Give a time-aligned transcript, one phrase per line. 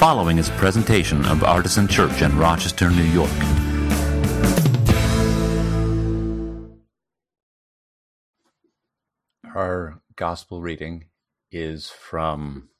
[0.00, 3.30] following is a presentation of Artisan Church in Rochester, New York.
[9.54, 11.04] Our gospel reading
[11.52, 12.70] is from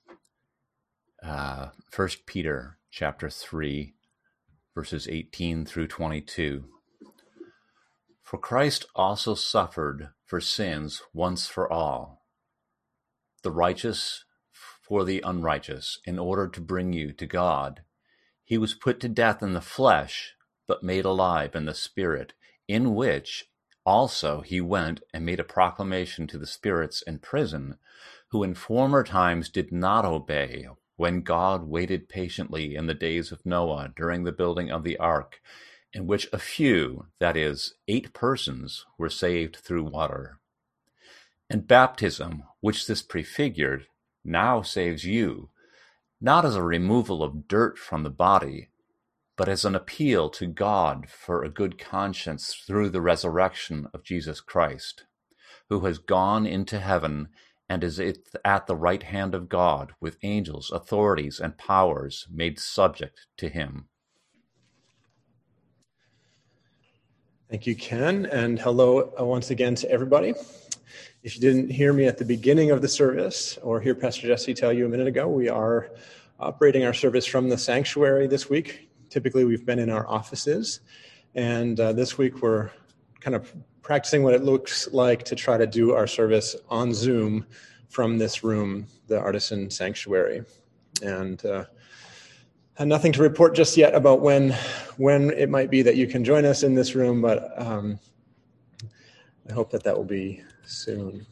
[1.22, 3.93] uh, 1 Peter chapter 3,
[4.75, 6.65] verses 18 through 22.
[8.23, 12.25] For Christ also suffered for sins once for all,
[13.43, 14.25] the righteous
[14.91, 17.83] for the unrighteous, in order to bring you to God.
[18.42, 20.34] He was put to death in the flesh,
[20.66, 22.33] but made alive in the spirit,
[22.66, 23.45] in which
[23.87, 27.78] also he went and made a proclamation to the spirits in prison,
[28.33, 30.66] who in former times did not obey,
[30.97, 35.41] when God waited patiently in the days of Noah during the building of the ark
[35.92, 40.41] in which a few, that is, eight persons, were saved through water.
[41.48, 43.86] And baptism, which this prefigured,
[44.24, 45.51] now saves you,
[46.20, 48.69] not as a removal of dirt from the body,
[49.36, 54.41] but as an appeal to God for a good conscience through the resurrection of Jesus
[54.41, 55.05] Christ,
[55.70, 57.28] who has gone into heaven
[57.69, 58.00] and is
[58.44, 63.87] at the right hand of God with angels, authorities, and powers made subject to him.
[67.48, 70.34] Thank you, Ken, and hello uh, once again to everybody.
[71.22, 74.54] If you didn't hear me at the beginning of the service or hear Pastor Jesse
[74.54, 75.90] tell you a minute ago, we are
[76.38, 78.88] operating our service from the sanctuary this week.
[79.10, 80.80] Typically, we've been in our offices,
[81.34, 82.70] and uh, this week we're
[83.20, 87.44] kind of practicing what it looks like to try to do our service on Zoom
[87.91, 90.42] from this room, the Artisan Sanctuary.
[91.02, 91.66] And uh,
[92.78, 94.52] nothing to report just yet about when
[94.96, 97.98] when it might be that you can join us in this room, but um,
[99.50, 101.26] I hope that that will be soon.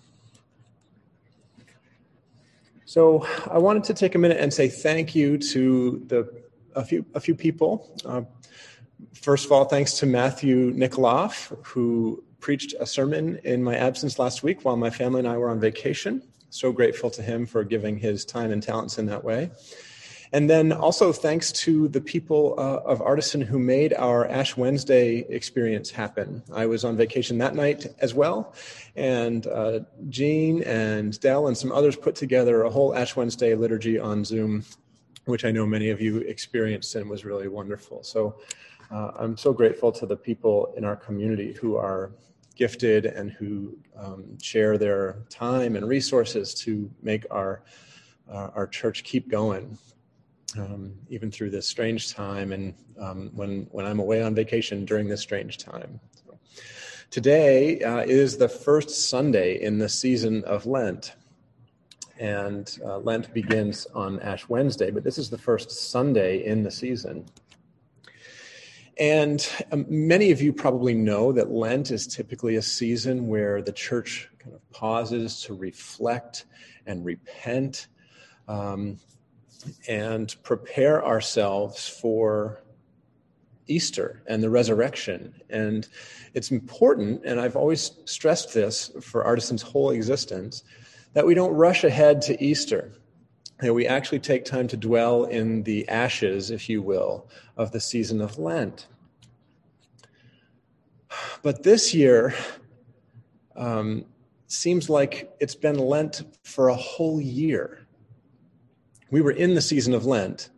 [2.84, 6.42] So I wanted to take a minute and say thank you to the
[6.74, 8.00] a few a few people.
[8.04, 8.22] Uh,
[9.12, 14.42] first of all, thanks to Matthew Nikoloff, who preached a sermon in my absence last
[14.42, 16.22] week while my family and I were on vacation.
[16.50, 19.50] So grateful to him for giving his time and talents in that way.
[20.32, 25.24] And then also thanks to the people uh, of Artisan who made our Ash Wednesday
[25.28, 26.42] experience happen.
[26.52, 28.54] I was on vacation that night as well,
[28.94, 29.80] and uh,
[30.10, 34.64] Jean and Dell and some others put together a whole Ash Wednesday liturgy on Zoom,
[35.24, 38.02] which I know many of you experienced and was really wonderful.
[38.02, 38.38] So
[38.90, 42.12] uh, I'm so grateful to the people in our community who are
[42.54, 47.62] gifted and who um, share their time and resources to make our
[48.30, 49.78] uh, our church keep going
[50.56, 55.08] um, even through this strange time and um, when, when I'm away on vacation during
[55.08, 56.00] this strange time.
[56.24, 56.38] So,
[57.10, 61.14] today uh, is the first Sunday in the season of Lent.
[62.18, 66.70] And uh, Lent begins on Ash Wednesday, but this is the first Sunday in the
[66.70, 67.26] season.
[68.98, 73.70] And um, many of you probably know that Lent is typically a season where the
[73.70, 76.46] church kind of pauses to reflect
[76.86, 77.86] and repent
[78.48, 78.98] um,
[79.88, 82.62] and prepare ourselves for
[83.66, 85.34] Easter and the resurrection.
[85.50, 85.86] And
[86.34, 90.64] it's important, and I've always stressed this for Artisan's whole existence,
[91.12, 92.92] that we don't rush ahead to Easter.
[93.60, 97.80] That we actually take time to dwell in the ashes, if you will, of the
[97.80, 98.86] season of Lent.
[101.42, 102.34] But this year
[103.56, 104.04] um,
[104.46, 107.87] seems like it's been Lent for a whole year.
[109.10, 110.50] We were in the season of Lent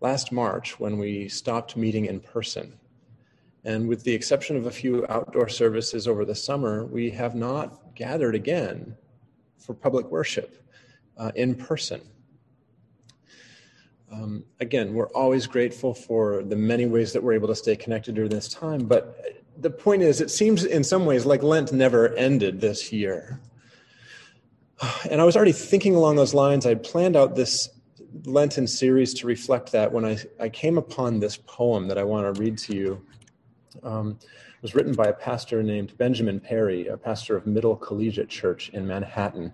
[0.00, 2.78] last March when we stopped meeting in person.
[3.64, 7.94] And with the exception of a few outdoor services over the summer, we have not
[7.96, 8.96] gathered again
[9.58, 10.64] for public worship
[11.16, 12.00] uh, in person.
[14.12, 18.14] Um, again, we're always grateful for the many ways that we're able to stay connected
[18.14, 18.84] during this time.
[18.86, 23.40] But the point is, it seems in some ways like Lent never ended this year.
[25.10, 26.66] And I was already thinking along those lines.
[26.66, 27.70] I'd planned out this
[28.24, 32.34] Lenten series to reflect that when I, I came upon this poem that I want
[32.34, 33.06] to read to you.
[33.82, 38.28] Um, it was written by a pastor named Benjamin Perry, a pastor of Middle Collegiate
[38.28, 39.52] Church in Manhattan.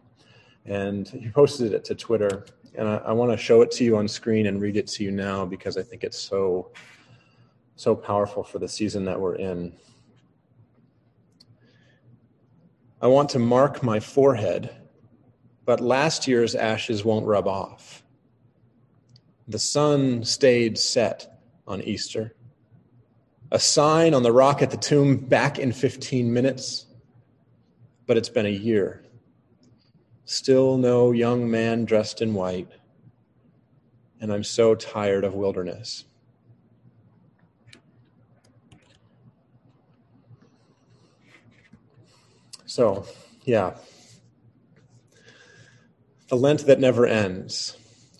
[0.66, 2.46] And he posted it to Twitter.
[2.74, 5.04] And I, I want to show it to you on screen and read it to
[5.04, 6.72] you now because I think it's so,
[7.76, 9.72] so powerful for the season that we're in.
[13.00, 14.77] I want to mark my forehead
[15.68, 18.02] but last year's ashes won't rub off.
[19.48, 22.34] The sun stayed set on Easter.
[23.52, 26.86] A sign on the rock at the tomb back in 15 minutes,
[28.06, 29.04] but it's been a year.
[30.24, 32.68] Still no young man dressed in white.
[34.22, 36.06] and I'm so tired of wilderness.
[42.64, 43.04] So,
[43.44, 43.74] yeah.
[46.28, 47.76] The Lent that never ends,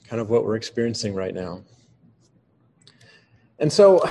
[0.08, 1.62] kind of what we're experiencing right now.
[3.58, 4.08] And so,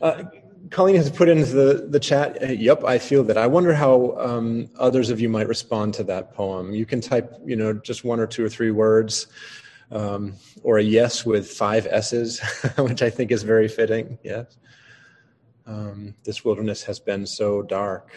[0.00, 0.24] uh,
[0.70, 3.36] Colleen has put into the, the chat, uh, yep, I feel that.
[3.36, 6.72] I wonder how um, others of you might respond to that poem.
[6.72, 9.26] You can type, you know, just one or two or three words,
[9.90, 12.40] um, or a yes with five S's,
[12.78, 14.18] which I think is very fitting.
[14.22, 14.56] Yes.
[15.66, 18.10] Um, this wilderness has been so dark.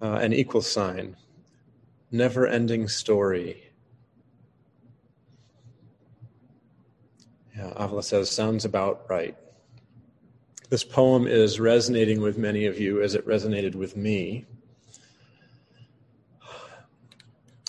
[0.00, 1.16] Uh, an equal sign,
[2.12, 3.62] never ending story.
[7.56, 9.36] Yeah, Avila says, sounds about right.
[10.68, 14.46] This poem is resonating with many of you as it resonated with me.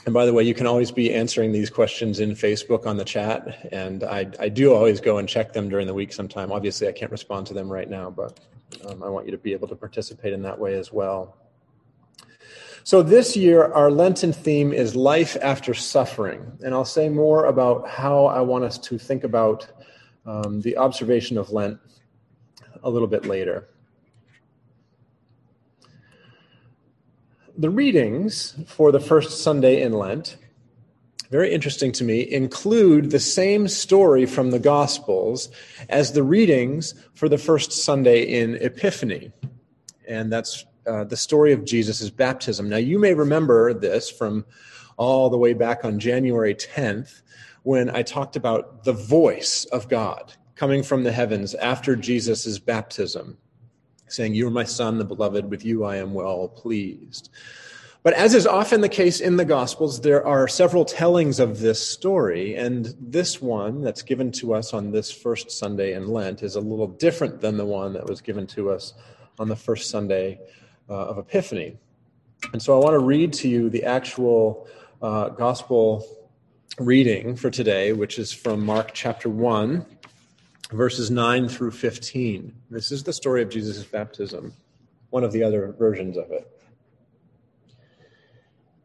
[0.05, 3.05] And by the way, you can always be answering these questions in Facebook on the
[3.05, 3.69] chat.
[3.71, 6.51] And I, I do always go and check them during the week sometime.
[6.51, 8.39] Obviously, I can't respond to them right now, but
[8.85, 11.37] um, I want you to be able to participate in that way as well.
[12.85, 16.51] So, this year, our Lenten theme is life after suffering.
[16.65, 19.65] And I'll say more about how I want us to think about
[20.25, 21.79] um, the observation of Lent
[22.83, 23.69] a little bit later.
[27.57, 30.35] The readings for the first Sunday in Lent,
[31.31, 35.49] very interesting to me, include the same story from the Gospels
[35.87, 39.31] as the readings for the first Sunday in Epiphany.
[40.05, 42.69] And that's uh, the story of Jesus' baptism.
[42.69, 44.45] Now, you may remember this from
[44.97, 47.21] all the way back on January 10th
[47.63, 53.37] when I talked about the voice of God coming from the heavens after Jesus' baptism,
[54.07, 57.29] saying, You are my son, the beloved, with you I am well pleased.
[58.03, 61.87] But as is often the case in the Gospels, there are several tellings of this
[61.87, 66.57] story, and this one that's given to us on this first Sunday in Lent is
[66.57, 68.93] a little different than the one that was given to us
[69.39, 70.37] on the first Sunday
[70.89, 71.77] uh, of Epiphany.
[72.51, 74.67] And so I want to read to you the actual
[75.01, 76.05] uh, Gospel
[76.79, 79.85] reading for today, which is from Mark chapter 1,
[80.71, 82.53] verses 9 through 15.
[82.69, 84.53] This is the story of Jesus' baptism,
[85.09, 86.49] one of the other versions of it.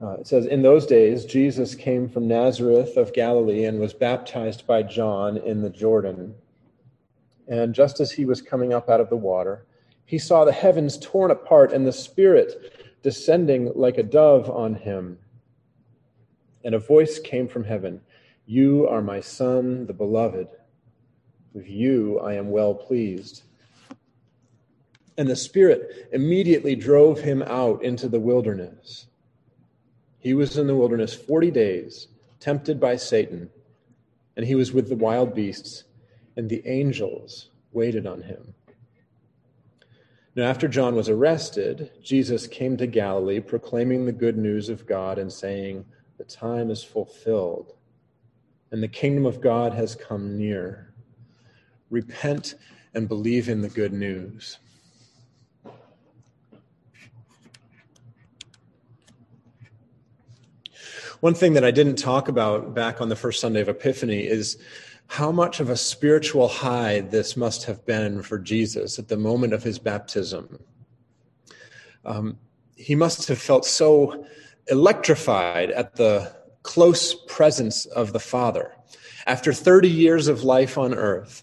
[0.00, 4.67] Uh, it says, In those days, Jesus came from Nazareth of Galilee and was baptized
[4.67, 6.35] by John in the Jordan.
[7.49, 9.65] And just as he was coming up out of the water,
[10.08, 12.72] he saw the heavens torn apart and the Spirit
[13.02, 15.19] descending like a dove on him.
[16.64, 18.00] And a voice came from heaven
[18.46, 20.49] You are my Son, the Beloved.
[21.52, 23.43] With you I am well pleased.
[25.19, 29.08] And the Spirit immediately drove him out into the wilderness.
[30.19, 32.08] He was in the wilderness 40 days,
[32.40, 33.50] tempted by Satan,
[34.38, 35.84] and he was with the wild beasts,
[36.34, 38.54] and the angels waited on him.
[40.38, 45.19] Now, after John was arrested, Jesus came to Galilee, proclaiming the good news of God
[45.19, 45.85] and saying,
[46.17, 47.75] The time is fulfilled,
[48.70, 50.94] and the kingdom of God has come near
[51.90, 52.55] repent
[52.94, 54.58] and believe in the good news.
[61.19, 64.57] One thing that I didn't talk about back on the first Sunday of Epiphany is
[65.09, 69.55] how much of a spiritual high this must have been for Jesus at the moment
[69.55, 70.62] of his baptism.
[72.05, 72.38] Um,
[72.77, 74.27] he must have felt so
[74.69, 78.75] electrified at the close presence of the Father.
[79.27, 81.43] After 30 years of life on earth,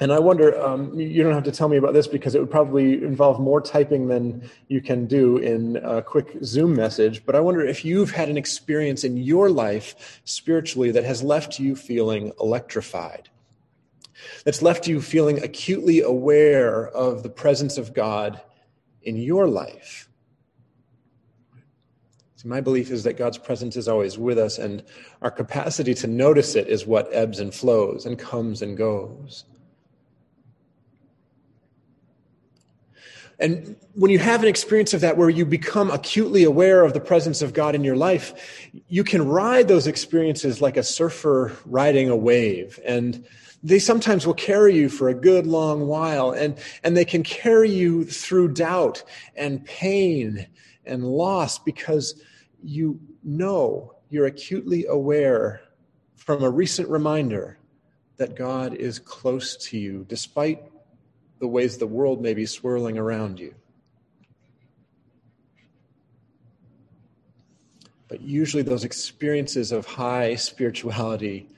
[0.00, 2.50] and I wonder, um, you don't have to tell me about this because it would
[2.50, 7.24] probably involve more typing than you can do in a quick Zoom message.
[7.26, 11.58] But I wonder if you've had an experience in your life spiritually that has left
[11.58, 13.28] you feeling electrified,
[14.44, 18.40] that's left you feeling acutely aware of the presence of God
[19.02, 20.08] in your life.
[22.36, 24.82] So my belief is that God's presence is always with us, and
[25.20, 29.44] our capacity to notice it is what ebbs and flows and comes and goes.
[33.40, 37.00] And when you have an experience of that where you become acutely aware of the
[37.00, 42.10] presence of God in your life, you can ride those experiences like a surfer riding
[42.10, 42.78] a wave.
[42.84, 43.26] And
[43.62, 47.70] they sometimes will carry you for a good long while and, and they can carry
[47.70, 49.02] you through doubt
[49.36, 50.46] and pain
[50.86, 52.22] and loss because
[52.62, 55.60] you know you're acutely aware
[56.16, 57.58] from a recent reminder
[58.16, 60.62] that God is close to you despite
[61.40, 63.54] the ways the world may be swirling around you.
[68.08, 71.48] But usually, those experiences of high spirituality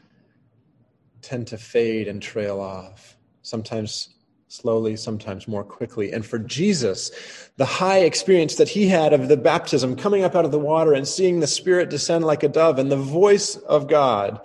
[1.21, 4.11] tend to fade and trail off, sometimes
[4.49, 6.13] slowly, sometimes more quickly.
[6.13, 10.45] And for Jesus, the high experience that he had of the baptism, coming up out
[10.45, 13.89] of the water and seeing the Spirit descend like a dove and the voice of
[13.89, 14.41] God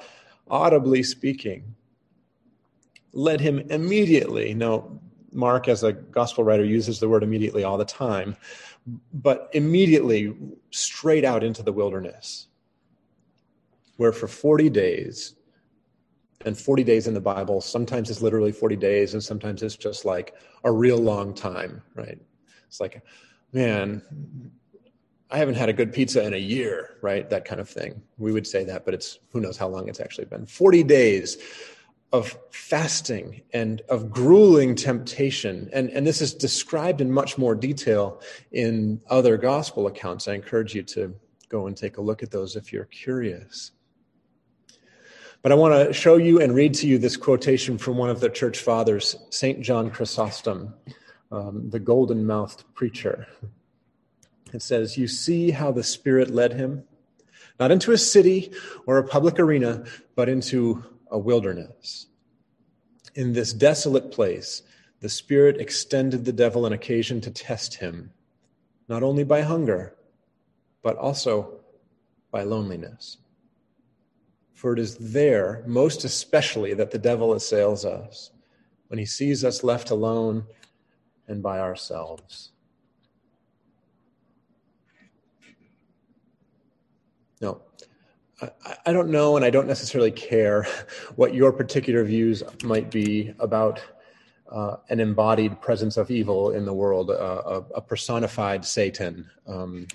[0.50, 1.76] audibly speaking,
[3.12, 4.54] led him immediately.
[4.54, 4.98] Now,
[5.38, 8.36] Mark, as a gospel writer, uses the word immediately all the time,
[9.14, 10.36] but immediately
[10.72, 12.48] straight out into the wilderness,
[13.98, 15.36] where for 40 days
[16.46, 20.06] and 40 days in the Bible, sometimes it's literally 40 days, and sometimes it's just
[20.06, 22.20] like a real long time, right?
[22.68, 23.04] It's like,
[23.54, 24.02] man,
[25.30, 27.30] I haven't had a good pizza in a year, right?
[27.30, 28.02] That kind of thing.
[28.18, 30.46] We would say that, but it's who knows how long it's actually been.
[30.46, 31.38] 40 days
[32.14, 35.70] of fasting and of grueling temptation.
[35.74, 38.22] And, and this is described in much more detail
[38.52, 40.28] in other gospel accounts.
[40.28, 41.14] I encourage you to
[41.50, 43.72] go and take a look at those if you're curious.
[45.42, 48.20] But I want to show you and read to you this quotation from one of
[48.20, 49.62] the church fathers, St.
[49.62, 50.74] John Chrysostom,
[51.32, 53.28] um, the golden mouthed preacher.
[54.54, 56.84] It says, You see how the Spirit led him,
[57.60, 58.52] not into a city
[58.86, 59.84] or a public arena,
[60.16, 62.08] but into a wilderness.
[63.16, 64.64] In this desolate place,
[65.00, 68.12] the Spirit extended the devil an occasion to test him,
[68.88, 69.96] not only by hunger,
[70.82, 71.60] but also
[72.32, 73.18] by loneliness.
[74.54, 78.32] For it is there, most especially, that the devil assails us,
[78.88, 80.46] when he sees us left alone
[81.28, 82.52] and by ourselves.
[87.40, 87.62] No,
[88.86, 90.68] I, don't know, and I don't necessarily care
[91.16, 93.82] what your particular views might be about
[94.52, 99.30] uh, an embodied presence of evil in the world, uh, a, a, personified Satan.
[99.46, 99.88] Um,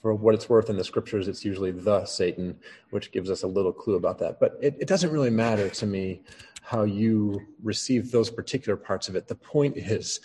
[0.00, 2.58] for what it's worth in the scriptures, it's usually the Satan,
[2.90, 4.38] which gives us a little clue about that.
[4.38, 6.20] But it, it doesn't really matter to me
[6.62, 9.26] how you receive those particular parts of it.
[9.26, 10.20] The point is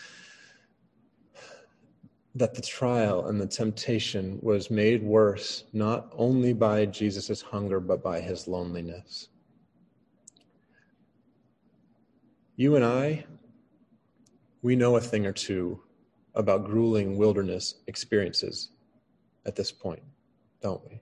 [2.39, 8.01] that the trial and the temptation was made worse not only by Jesus' hunger, but
[8.01, 9.27] by his loneliness.
[12.55, 13.25] You and I,
[14.61, 15.81] we know a thing or two
[16.33, 18.69] about grueling wilderness experiences
[19.45, 20.03] at this point,
[20.61, 21.01] don't we?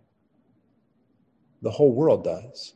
[1.62, 2.74] The whole world does.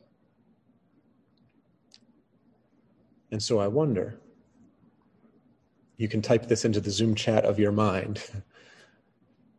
[3.32, 4.20] And so I wonder,
[5.96, 8.22] you can type this into the Zoom chat of your mind.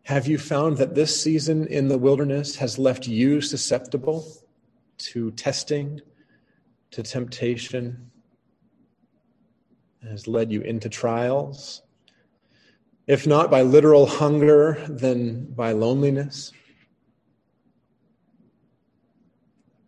[0.03, 4.27] Have you found that this season in the wilderness has left you susceptible
[4.97, 6.01] to testing,
[6.91, 8.11] to temptation,
[10.03, 11.83] has led you into trials,
[13.07, 16.51] if not by literal hunger, then by loneliness,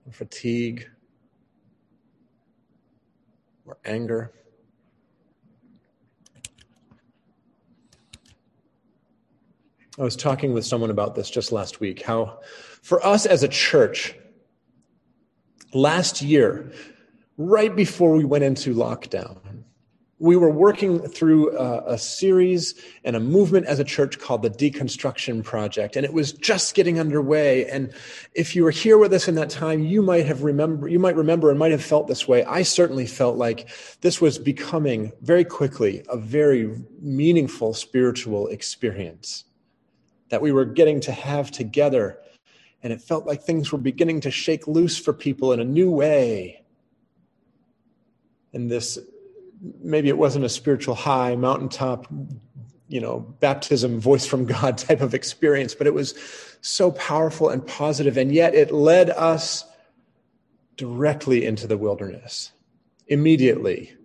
[0.06, 0.90] or fatigue,
[3.66, 4.32] or anger.
[9.98, 12.40] I was talking with someone about this just last week how,
[12.82, 14.14] for us as a church,
[15.74, 16.72] last year,
[17.38, 19.64] right before we went into lockdown,
[20.20, 24.50] we were working through a, a, series and a movement as a church called the
[24.50, 27.66] Deconstruction Project, and it was just getting underway.
[27.70, 27.94] And
[28.34, 31.16] if you were here with us in that time, you might have remember, you might
[31.16, 32.44] remember, and might have felt this way.
[32.46, 33.70] I certainly felt like
[34.02, 39.45] this was becoming very quickly a very meaningful spiritual experience
[40.36, 42.20] that we were getting to have together,
[42.84, 45.90] and it felt like things were beginning to shake loose for people in a new
[45.90, 46.62] way.
[48.52, 49.00] And this
[49.80, 52.08] maybe it wasn't a spiritual high, mountaintop,
[52.90, 56.14] you know, baptism, voice from God type of experience, but it was
[56.60, 58.18] so powerful and positive.
[58.18, 59.64] and yet it led us
[60.76, 62.52] directly into the wilderness.
[63.08, 63.96] Immediately,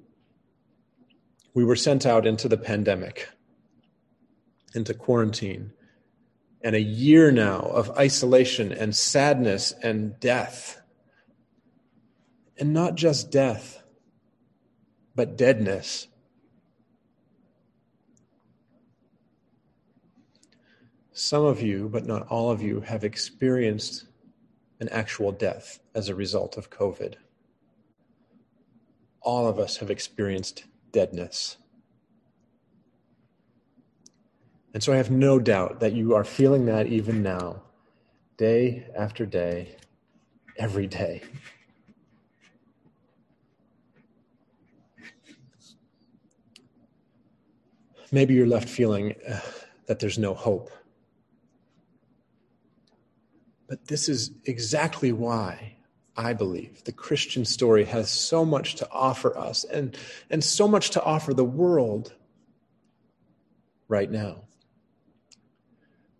[1.54, 3.28] we were sent out into the pandemic,
[4.76, 5.72] into quarantine,
[6.62, 10.81] and a year now of isolation and sadness and death.
[12.59, 13.81] And not just death
[15.21, 16.09] but deadness.
[21.12, 24.07] Some of you, but not all of you, have experienced
[24.81, 27.17] an actual death as a result of COVID.
[29.21, 31.59] All of us have experienced deadness.
[34.72, 37.62] And so I have no doubt that you are feeling that even now,
[38.36, 39.76] day after day,
[40.56, 41.22] every day.
[48.12, 49.40] Maybe you're left feeling uh,
[49.86, 50.70] that there's no hope.
[53.68, 55.76] But this is exactly why
[56.16, 59.96] I believe the Christian story has so much to offer us and,
[60.28, 62.14] and so much to offer the world
[63.88, 64.42] right now.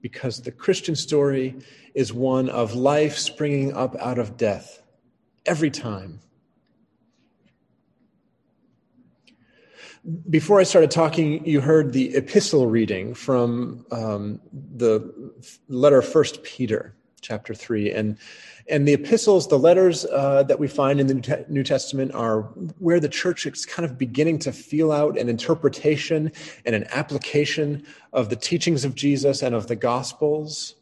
[0.03, 1.57] Because the Christian story
[1.95, 4.83] is one of life springing up out of death
[5.45, 6.21] every time.
[10.31, 15.13] Before I started talking, you heard the epistle reading from um, the
[15.69, 18.17] letter First Peter, chapter three, and
[18.69, 22.43] and the epistles, the letters uh, that we find in the New new Testament, are
[22.79, 26.33] where the church is kind of beginning to feel out an interpretation
[26.65, 30.77] and an application of the teachings of Jesus and of the Gospels.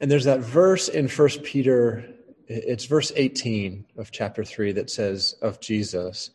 [0.00, 2.06] And there's that verse in First Peter,
[2.48, 6.30] it's verse 18 of chapter 3 that says of Jesus,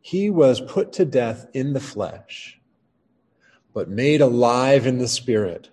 [0.00, 2.60] He was put to death in the flesh,
[3.72, 5.70] but made alive in the spirit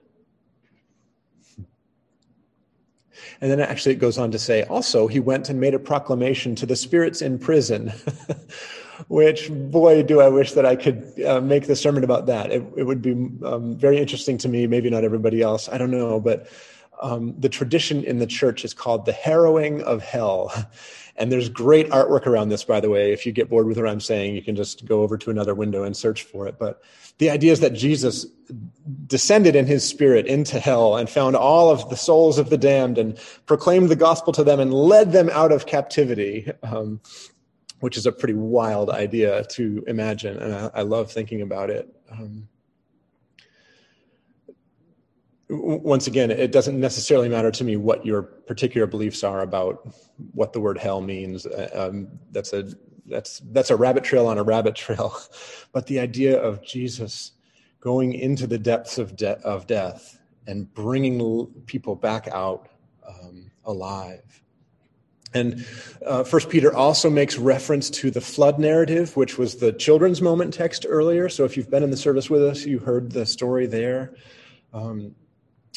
[3.43, 6.55] And then actually it goes on to say, also, he went and made a proclamation
[6.55, 7.89] to the spirits in prison,
[9.09, 12.53] which, boy, do I wish that I could uh, make the sermon about that.
[12.53, 13.11] It, it would be
[13.45, 15.67] um, very interesting to me, maybe not everybody else.
[15.67, 16.21] I don't know.
[16.21, 16.47] But
[17.01, 20.53] um, the tradition in the church is called the harrowing of hell.
[21.15, 23.13] And there's great artwork around this, by the way.
[23.13, 25.53] If you get bored with what I'm saying, you can just go over to another
[25.53, 26.57] window and search for it.
[26.57, 26.81] But
[27.19, 28.25] the idea is that Jesus
[29.05, 32.97] descended in his spirit into hell and found all of the souls of the damned
[32.97, 36.99] and proclaimed the gospel to them and led them out of captivity, um,
[37.79, 40.37] which is a pretty wild idea to imagine.
[40.37, 41.95] And I, I love thinking about it.
[42.11, 42.47] Um,
[45.49, 49.93] once again, it doesn't necessarily matter to me what your particular beliefs are about
[50.33, 51.45] what the word hell means.
[51.45, 52.67] Uh, um, that's a
[53.05, 55.17] that's that's a rabbit trail on a rabbit trail,
[55.71, 57.33] but the idea of Jesus
[57.81, 62.69] going into the depths of de- of death and bringing people back out
[63.07, 64.41] um, alive.
[65.33, 65.65] And
[66.05, 70.53] uh, First Peter also makes reference to the flood narrative, which was the children's moment
[70.53, 71.27] text earlier.
[71.27, 74.13] So if you've been in the service with us, you heard the story there.
[74.73, 75.15] Um,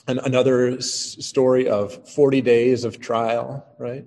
[0.08, 4.04] and another story of 40 days of trial, right?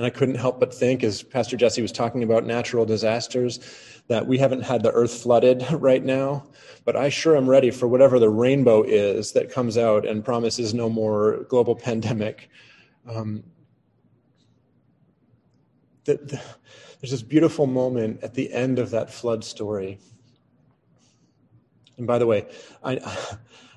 [0.00, 3.60] And I couldn't help but think, as Pastor Jesse was talking about natural disasters,
[4.08, 6.46] that we haven't had the earth flooded right now,
[6.86, 10.72] but I sure am ready for whatever the rainbow is that comes out and promises
[10.72, 12.48] no more global pandemic.
[13.06, 13.44] Um,
[16.04, 16.40] the, the,
[17.00, 19.98] there's this beautiful moment at the end of that flood story.
[21.98, 22.46] And by the way,
[22.82, 22.98] I,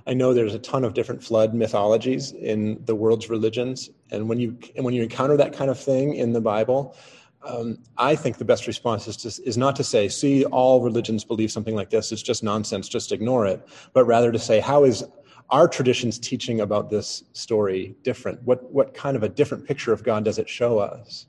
[0.06, 4.39] I know there's a ton of different flood mythologies in the world's religions, and when
[4.39, 6.96] you and when you encounter that kind of thing in the Bible,
[7.44, 11.24] um, I think the best response is, to, is not to say, "See, all religions
[11.24, 12.12] believe something like this.
[12.12, 12.89] It's just nonsense.
[12.89, 15.06] Just ignore it," but rather to say, "How is
[15.50, 18.44] our tradition's teaching about this story different?
[18.44, 21.28] What what kind of a different picture of God does it show us?"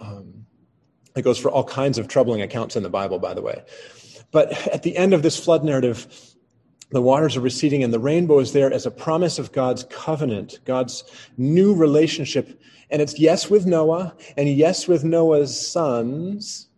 [0.00, 0.46] Um,
[1.16, 3.62] it goes for all kinds of troubling accounts in the Bible, by the way.
[4.32, 6.35] But at the end of this flood narrative,
[6.90, 10.60] the waters are receding and the rainbow is there as a promise of God's covenant,
[10.64, 11.04] God's
[11.36, 12.60] new relationship.
[12.90, 16.68] And it's yes with Noah and yes with Noah's sons,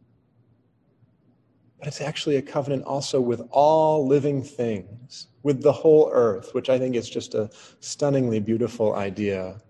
[1.78, 6.70] but it's actually a covenant also with all living things, with the whole earth, which
[6.70, 9.60] I think is just a stunningly beautiful idea.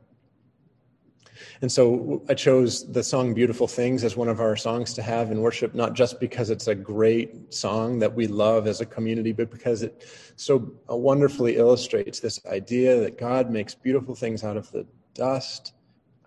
[1.61, 5.33] And so I chose the song Beautiful Things as one of our songs to have
[5.33, 9.33] in worship, not just because it's a great song that we love as a community,
[9.33, 14.71] but because it so wonderfully illustrates this idea that God makes beautiful things out of
[14.71, 15.73] the dust,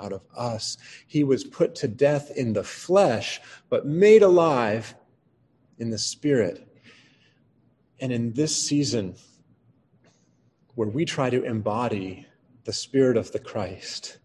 [0.02, 0.78] out of us.
[1.08, 3.40] He was put to death in the flesh,
[3.70, 4.96] but made alive
[5.80, 6.68] in the spirit.
[8.02, 9.16] And in this season,
[10.76, 12.26] where we try to embody
[12.66, 14.18] the spirit of the Christ,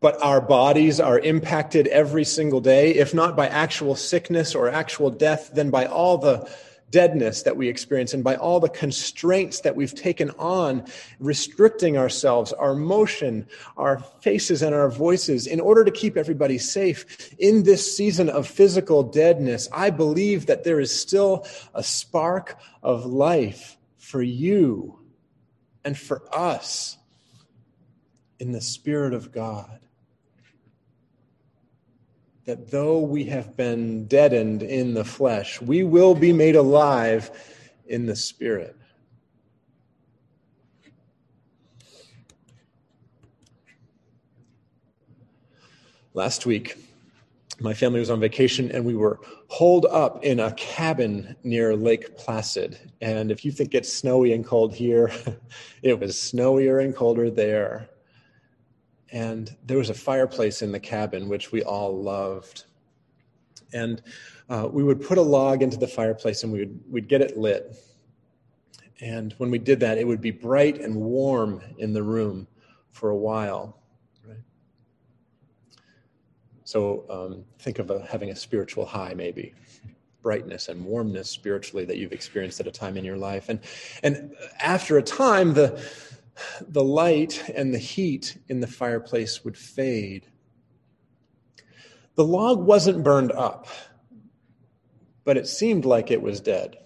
[0.00, 5.10] but our bodies are impacted every single day, if not by actual sickness or actual
[5.10, 6.48] death, then by all the
[6.90, 10.84] deadness that we experience and by all the constraints that we've taken on,
[11.18, 17.34] restricting ourselves, our motion, our faces, and our voices in order to keep everybody safe.
[17.38, 23.04] In this season of physical deadness, I believe that there is still a spark of
[23.04, 25.00] life for you
[25.84, 26.98] and for us
[28.38, 29.80] in the Spirit of God
[32.46, 37.30] that though we have been deadened in the flesh, we will be made alive
[37.86, 38.76] in the spirit.
[46.14, 46.78] Last week,
[47.58, 52.16] my family was on vacation and we were holed up in a cabin near Lake
[52.16, 52.78] Placid.
[53.00, 55.10] And if you think it's snowy and cold here,
[55.82, 57.88] it was snowier and colder there.
[59.12, 62.64] And there was a fireplace in the cabin, which we all loved.
[63.72, 64.02] And
[64.48, 67.36] uh, we would put a log into the fireplace and we would, we'd get it
[67.36, 67.76] lit.
[69.00, 72.46] And when we did that, it would be bright and warm in the room
[72.90, 73.78] for a while.
[74.26, 74.38] Right?
[76.64, 79.54] So um, think of a, having a spiritual high, maybe
[80.22, 83.48] brightness and warmness spiritually that you've experienced at a time in your life.
[83.48, 83.60] And,
[84.02, 85.80] and after a time, the,
[86.60, 90.26] the light and the heat in the fireplace would fade.
[92.14, 93.68] The log wasn't burned up,
[95.24, 96.78] but it seemed like it was dead.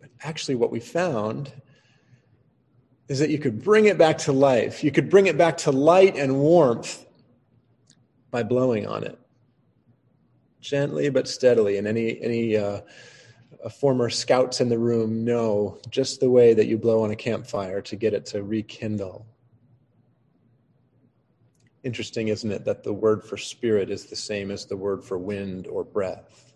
[0.00, 1.52] But actually, what we found
[3.08, 4.84] is that you could bring it back to life.
[4.84, 7.06] You could bring it back to light and warmth
[8.30, 9.18] by blowing on it
[10.60, 11.78] gently but steadily.
[11.78, 12.80] And any any uh,
[13.70, 17.80] former scouts in the room know just the way that you blow on a campfire
[17.82, 19.26] to get it to rekindle.
[21.82, 25.18] Interesting, isn't it, that the word for spirit is the same as the word for
[25.18, 26.52] wind or breath?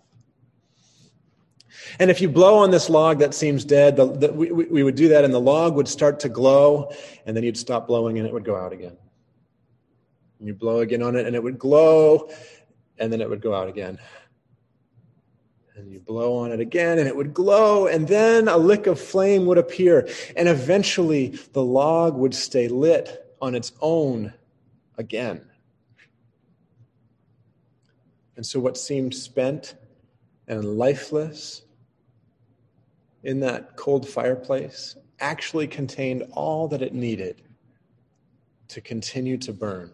[1.99, 4.95] And if you blow on this log that seems dead, the, the, we, we would
[4.95, 6.93] do that, and the log would start to glow,
[7.27, 8.97] and then you'd stop blowing, and it would go out again.
[10.39, 12.31] And you blow again on it, and it would glow,
[12.99, 13.99] and then it would go out again.
[15.75, 19.01] And you blow on it again, and it would glow, and then a lick of
[19.01, 20.07] flame would appear,
[20.37, 24.35] and eventually the log would stay lit on its own
[24.99, 25.41] again.
[28.37, 29.75] And so, what seemed spent
[30.47, 31.63] and lifeless
[33.23, 37.43] in that cold fireplace actually contained all that it needed
[38.69, 39.93] to continue to burn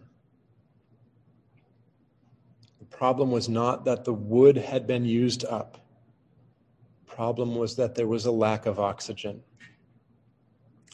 [2.89, 5.77] problem was not that the wood had been used up.
[7.05, 9.41] Problem was that there was a lack of oxygen,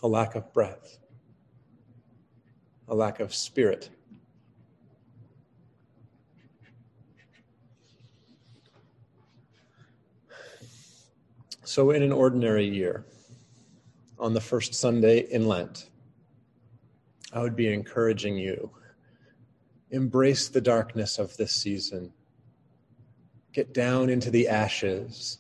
[0.03, 0.99] a lack of breath,
[2.87, 3.89] a lack of spirit.
[11.63, 13.05] So, in an ordinary year,
[14.19, 15.89] on the first Sunday in Lent,
[17.33, 18.69] I would be encouraging you
[19.91, 22.11] Embrace the darkness of this season.
[23.53, 25.39] Get down into the ashes.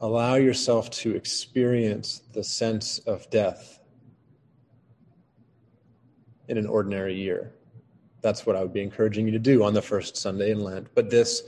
[0.00, 3.80] Allow yourself to experience the sense of death
[6.48, 7.52] in an ordinary year.
[8.20, 10.88] That's what I would be encouraging you to do on the first Sunday in Lent.
[10.94, 11.42] But this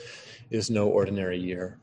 [0.50, 1.78] is no ordinary year.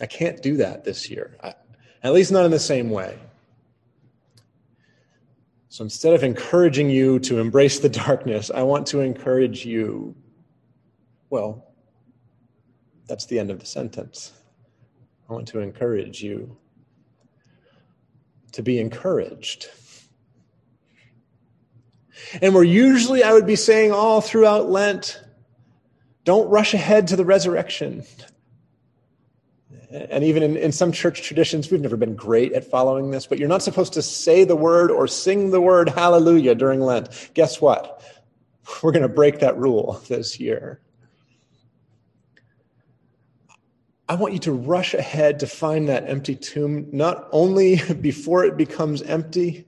[0.00, 1.54] I can't do that this year, I,
[2.02, 3.18] at least not in the same way.
[5.72, 10.14] So instead of encouraging you to embrace the darkness, I want to encourage you.
[11.30, 11.64] Well,
[13.08, 14.32] that's the end of the sentence.
[15.30, 16.58] I want to encourage you
[18.52, 19.70] to be encouraged.
[22.42, 25.22] And where usually I would be saying all throughout Lent,
[26.24, 28.04] don't rush ahead to the resurrection
[29.92, 33.38] and even in, in some church traditions, we've never been great at following this, but
[33.38, 37.30] you're not supposed to say the word or sing the word hallelujah during Lent.
[37.34, 38.02] Guess what?
[38.82, 40.80] We're going to break that rule this year.
[44.08, 48.56] I want you to rush ahead to find that empty tomb, not only before it
[48.56, 49.66] becomes empty,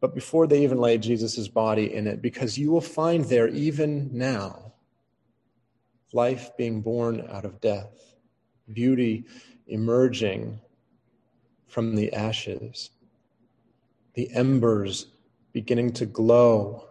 [0.00, 4.10] but before they even lay Jesus' body in it, because you will find there, even
[4.12, 4.72] now,
[6.12, 8.11] life being born out of death
[8.72, 9.24] beauty
[9.66, 10.60] emerging
[11.66, 12.90] from the ashes,
[14.14, 15.06] the embers
[15.52, 16.88] beginning to glow.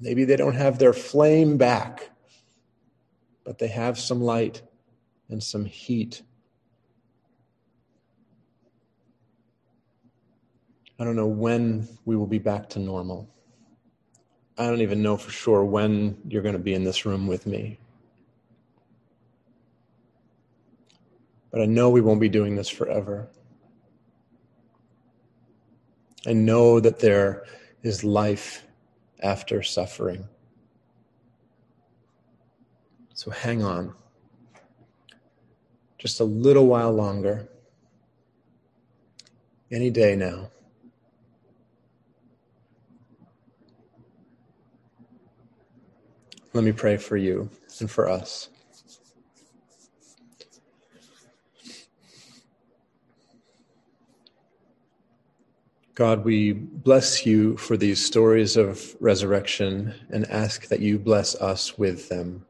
[0.00, 2.10] Maybe they don't have their flame back,
[3.44, 4.62] but they have some light
[5.28, 6.22] and some heat.
[10.98, 13.28] I don't know when we will be back to normal.
[14.58, 17.46] I don't even know for sure when you're going to be in this room with
[17.46, 17.78] me.
[21.56, 23.30] But I know we won't be doing this forever.
[26.26, 27.46] I know that there
[27.82, 28.66] is life
[29.22, 30.28] after suffering.
[33.14, 33.94] So hang on.
[35.96, 37.48] Just a little while longer.
[39.72, 40.50] Any day now.
[46.52, 47.48] Let me pray for you
[47.80, 48.50] and for us.
[55.96, 61.78] God, we bless you for these stories of resurrection and ask that you bless us
[61.78, 62.44] with them.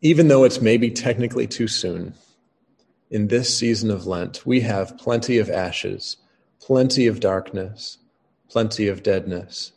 [0.00, 2.14] Even though it's maybe technically too soon,
[3.10, 6.16] in this season of Lent, we have plenty of ashes
[6.62, 7.98] plenty of darkness,
[8.48, 9.72] plenty of deadness.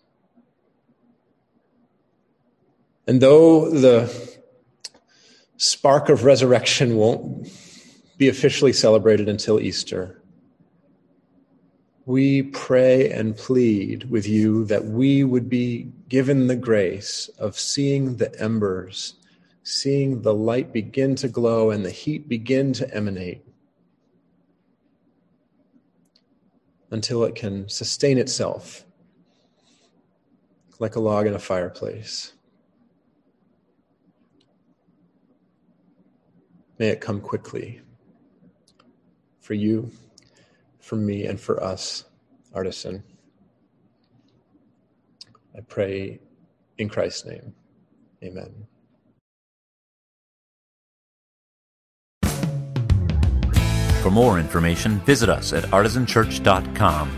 [3.07, 4.39] And though the
[5.57, 7.49] spark of resurrection won't
[8.17, 10.21] be officially celebrated until Easter,
[12.05, 18.17] we pray and plead with you that we would be given the grace of seeing
[18.17, 19.15] the embers,
[19.63, 23.43] seeing the light begin to glow and the heat begin to emanate
[26.91, 28.85] until it can sustain itself
[30.77, 32.33] like a log in a fireplace.
[36.77, 37.81] May it come quickly
[39.39, 39.89] for you,
[40.85, 42.05] for me, and for us,
[42.53, 43.03] artisan.
[45.57, 46.19] I pray
[46.77, 47.55] in Christ's name.
[48.23, 48.67] Amen.
[54.03, 57.09] For more information, visit us at artisanchurch.com